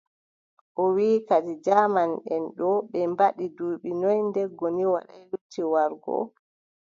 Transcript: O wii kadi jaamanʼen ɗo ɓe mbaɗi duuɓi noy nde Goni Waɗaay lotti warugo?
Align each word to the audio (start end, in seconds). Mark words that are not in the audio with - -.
O 0.81 0.83
wii 0.95 1.17
kadi 1.29 1.53
jaamanʼen 1.65 2.43
ɗo 2.57 2.69
ɓe 2.91 2.99
mbaɗi 3.11 3.45
duuɓi 3.57 3.89
noy 4.01 4.19
nde 4.27 4.41
Goni 4.57 4.85
Waɗaay 4.93 5.23
lotti 5.31 5.61
warugo? 5.71 6.15